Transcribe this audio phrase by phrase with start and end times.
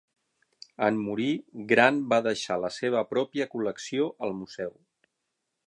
[0.85, 1.27] En morir,
[1.73, 4.75] Grant va deixar la seva pròpia col·lecció al museu.